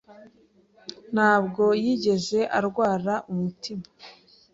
ntabwo 1.13 1.63
yigeze 1.83 2.39
arwara 2.57 3.13
umutima. 3.31 3.85